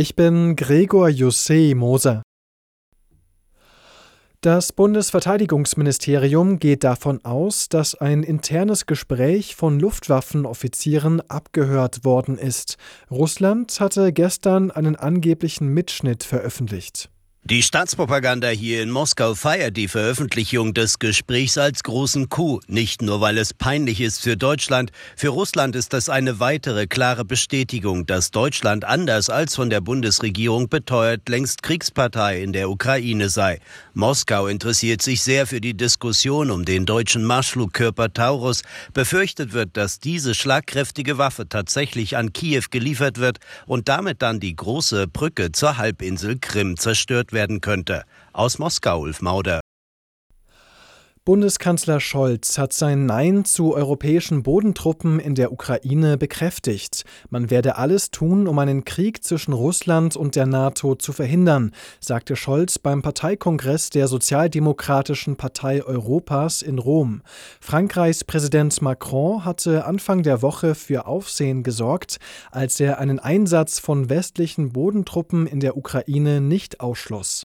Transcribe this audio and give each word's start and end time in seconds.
Ich 0.00 0.14
bin 0.14 0.54
Gregor 0.54 1.08
Jussé 1.08 1.74
Moser. 1.74 2.22
Das 4.42 4.72
Bundesverteidigungsministerium 4.72 6.60
geht 6.60 6.84
davon 6.84 7.24
aus, 7.24 7.68
dass 7.68 7.96
ein 7.96 8.22
internes 8.22 8.86
Gespräch 8.86 9.56
von 9.56 9.80
Luftwaffenoffizieren 9.80 11.20
abgehört 11.28 12.04
worden 12.04 12.38
ist. 12.38 12.76
Russland 13.10 13.80
hatte 13.80 14.12
gestern 14.12 14.70
einen 14.70 14.94
angeblichen 14.94 15.66
Mitschnitt 15.66 16.22
veröffentlicht. 16.22 17.10
Die 17.50 17.62
Staatspropaganda 17.62 18.48
hier 18.48 18.82
in 18.82 18.90
Moskau 18.90 19.34
feiert 19.34 19.78
die 19.78 19.88
Veröffentlichung 19.88 20.74
des 20.74 20.98
Gesprächs 20.98 21.56
als 21.56 21.82
großen 21.82 22.28
Coup, 22.28 22.60
nicht 22.68 23.00
nur 23.00 23.22
weil 23.22 23.38
es 23.38 23.54
peinlich 23.54 24.02
ist 24.02 24.20
für 24.20 24.36
Deutschland, 24.36 24.92
für 25.16 25.30
Russland 25.30 25.74
ist 25.74 25.94
das 25.94 26.10
eine 26.10 26.40
weitere 26.40 26.86
klare 26.86 27.24
Bestätigung, 27.24 28.04
dass 28.04 28.32
Deutschland 28.32 28.84
anders 28.84 29.30
als 29.30 29.56
von 29.56 29.70
der 29.70 29.80
Bundesregierung 29.80 30.68
beteuert 30.68 31.26
längst 31.30 31.62
Kriegspartei 31.62 32.42
in 32.42 32.52
der 32.52 32.68
Ukraine 32.68 33.30
sei. 33.30 33.60
Moskau 33.94 34.46
interessiert 34.46 35.00
sich 35.00 35.22
sehr 35.22 35.46
für 35.46 35.62
die 35.62 35.74
Diskussion 35.74 36.50
um 36.50 36.66
den 36.66 36.84
deutschen 36.84 37.24
Marschflugkörper 37.24 38.12
Taurus. 38.12 38.60
Befürchtet 38.92 39.54
wird, 39.54 39.74
dass 39.78 40.00
diese 40.00 40.34
schlagkräftige 40.34 41.16
Waffe 41.16 41.48
tatsächlich 41.48 42.18
an 42.18 42.34
Kiew 42.34 42.64
geliefert 42.70 43.16
wird 43.16 43.38
und 43.64 43.88
damit 43.88 44.20
dann 44.20 44.38
die 44.38 44.54
große 44.54 45.06
Brücke 45.08 45.50
zur 45.50 45.78
Halbinsel 45.78 46.38
Krim 46.38 46.76
zerstört 46.76 47.32
wird 47.32 47.37
werden 47.38 47.60
könnte. 47.60 48.02
Aus 48.32 48.58
Moskau, 48.58 48.96
Ulf 49.04 49.22
Mauder. 49.22 49.60
Bundeskanzler 51.28 52.00
Scholz 52.00 52.56
hat 52.56 52.72
sein 52.72 53.04
Nein 53.04 53.44
zu 53.44 53.74
europäischen 53.74 54.42
Bodentruppen 54.42 55.20
in 55.20 55.34
der 55.34 55.52
Ukraine 55.52 56.16
bekräftigt. 56.16 57.04
Man 57.28 57.50
werde 57.50 57.76
alles 57.76 58.10
tun, 58.10 58.48
um 58.48 58.58
einen 58.58 58.86
Krieg 58.86 59.22
zwischen 59.22 59.52
Russland 59.52 60.16
und 60.16 60.36
der 60.36 60.46
NATO 60.46 60.94
zu 60.94 61.12
verhindern, 61.12 61.72
sagte 62.00 62.34
Scholz 62.34 62.78
beim 62.78 63.02
Parteikongress 63.02 63.90
der 63.90 64.08
Sozialdemokratischen 64.08 65.36
Partei 65.36 65.84
Europas 65.84 66.62
in 66.62 66.78
Rom. 66.78 67.20
Frankreichs 67.60 68.24
Präsident 68.24 68.80
Macron 68.80 69.44
hatte 69.44 69.84
Anfang 69.84 70.22
der 70.22 70.40
Woche 70.40 70.74
für 70.74 71.06
Aufsehen 71.06 71.62
gesorgt, 71.62 72.16
als 72.50 72.80
er 72.80 73.00
einen 73.00 73.18
Einsatz 73.18 73.80
von 73.80 74.08
westlichen 74.08 74.72
Bodentruppen 74.72 75.46
in 75.46 75.60
der 75.60 75.76
Ukraine 75.76 76.40
nicht 76.40 76.80
ausschloss. 76.80 77.47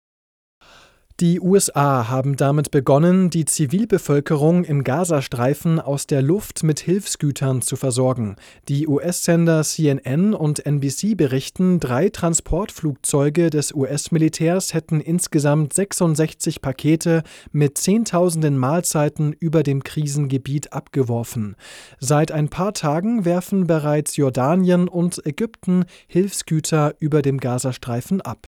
Die 1.19 1.41
USA 1.41 2.11
haben 2.11 2.37
damit 2.37 2.71
begonnen, 2.71 3.31
die 3.31 3.47
Zivilbevölkerung 3.47 4.65
im 4.65 4.85
Gazastreifen 4.85 5.81
aus 5.81 6.07
der 6.07 6.21
Luft 6.21 6.63
mit 6.63 6.81
Hilfsgütern 6.81 7.63
zu 7.63 7.77
versorgen. 7.77 8.37
Die 8.69 8.87
US-Sender 8.87 9.63
CNN 9.63 10.35
und 10.35 10.67
NBC 10.67 11.17
berichten, 11.17 11.81
drei 11.81 12.11
Transportflugzeuge 12.11 13.49
des 13.49 13.73
US-Militärs 13.73 14.75
hätten 14.75 15.01
insgesamt 15.01 15.73
66 15.73 16.61
Pakete 16.61 17.23
mit 17.51 17.79
Zehntausenden 17.79 18.59
Mahlzeiten 18.59 19.33
über 19.33 19.63
dem 19.63 19.85
Krisengebiet 19.85 20.75
abgeworfen. 20.75 21.57
Seit 21.99 22.31
ein 22.31 22.51
paar 22.51 22.75
Tagen 22.75 23.25
werfen 23.25 23.67
bereits 23.67 24.17
Jordanien 24.17 24.87
und 24.87 25.25
Ägypten 25.25 25.87
Hilfsgüter 26.09 26.95
über 26.99 27.23
dem 27.23 27.41
Gazastreifen 27.41 28.21
ab. 28.21 28.45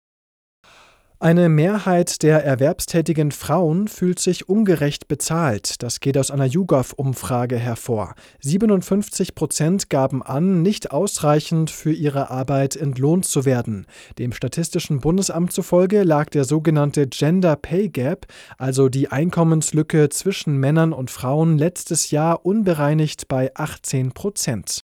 Eine 1.20 1.48
Mehrheit 1.48 2.22
der 2.24 2.44
erwerbstätigen 2.44 3.30
Frauen 3.30 3.86
fühlt 3.86 4.18
sich 4.18 4.48
ungerecht 4.48 5.06
bezahlt. 5.06 5.82
Das 5.82 6.00
geht 6.00 6.18
aus 6.18 6.32
einer 6.32 6.44
YouGov-Umfrage 6.44 7.56
hervor. 7.56 8.14
57 8.40 9.36
Prozent 9.36 9.88
gaben 9.88 10.24
an, 10.24 10.60
nicht 10.60 10.90
ausreichend 10.90 11.70
für 11.70 11.92
ihre 11.92 12.30
Arbeit 12.30 12.74
entlohnt 12.74 13.26
zu 13.26 13.44
werden. 13.44 13.86
Dem 14.18 14.32
Statistischen 14.32 15.00
Bundesamt 15.00 15.52
zufolge 15.52 16.02
lag 16.02 16.30
der 16.30 16.44
sogenannte 16.44 17.06
Gender 17.06 17.54
Pay 17.56 17.90
Gap, 17.90 18.26
also 18.58 18.88
die 18.88 19.08
Einkommenslücke 19.08 20.08
zwischen 20.08 20.58
Männern 20.58 20.92
und 20.92 21.12
Frauen, 21.12 21.56
letztes 21.56 22.10
Jahr 22.10 22.44
unbereinigt 22.44 23.28
bei 23.28 23.52
18 23.54 24.12
Prozent. 24.12 24.80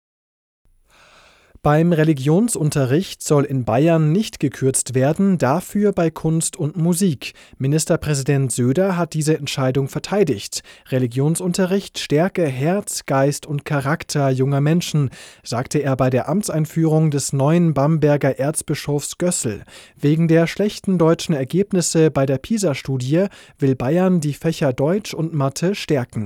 Beim 1.62 1.92
Religionsunterricht 1.92 3.22
soll 3.22 3.44
in 3.44 3.66
Bayern 3.66 4.14
nicht 4.14 4.40
gekürzt 4.40 4.96
werden, 4.96 5.38
dafür 5.38 5.92
bei 5.92 6.10
Kunst 6.10 6.56
und 6.56 6.78
Musik. 6.78 7.34
Ministerpräsident 7.58 8.54
Söder 8.54 8.96
hat 8.96 9.14
diese 9.14 9.38
Entscheidung 9.38 9.90
verteidigt. 9.90 10.62
Religionsunterricht 10.88 12.00
stärke 12.00 12.46
Herz, 12.46 13.06
Geist 13.06 13.46
und 13.46 13.66
Charakter 13.66 14.30
junger 14.30 14.62
Menschen, 14.62 15.10
sagte 15.44 15.80
er 15.80 15.98
bei 15.98 16.10
der 16.10 16.30
Amtseinführung 16.30 17.12
des 17.12 17.34
neuen 17.34 17.74
Bamberger 17.74 18.40
Erzbischofs 18.40 19.18
Gössel. 19.18 19.64
Wegen 19.98 20.30
der 20.30 20.48
schlechten 20.48 20.98
deutschen 20.98 21.36
Ergebnisse 21.36 22.10
bei 22.10 22.26
der 22.26 22.38
PISA-Studie 22.38 23.26
will 23.58 23.76
Bayern 23.76 24.22
die 24.22 24.34
Fächer 24.34 24.72
Deutsch 24.72 25.14
und 25.14 25.34
Mathe 25.34 25.76
stärken. 25.76 26.18